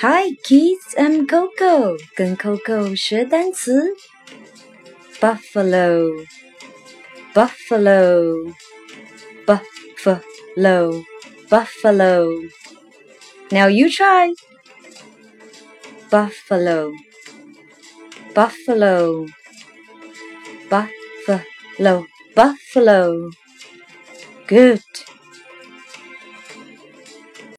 [0.00, 3.94] Hi kids, I'm Coco，跟 Coco 学单词。
[5.20, 6.26] Buffalo,
[7.32, 8.52] buffalo,
[9.46, 11.04] buffalo,
[11.48, 12.26] buffalo.
[13.50, 14.34] Now you try.
[16.10, 16.92] Buffalo,
[18.34, 19.26] buffalo,
[20.68, 22.04] buffalo,
[22.34, 23.30] buffalo.
[24.46, 24.82] Good.